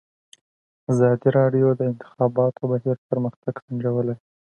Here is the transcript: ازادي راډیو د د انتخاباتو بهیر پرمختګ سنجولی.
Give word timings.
ازادي 0.91 1.29
راډیو 1.37 1.67
د 1.73 1.77
د 1.79 1.81
انتخاباتو 1.91 2.61
بهیر 2.71 2.97
پرمختګ 3.09 3.53
سنجولی. 3.65 4.15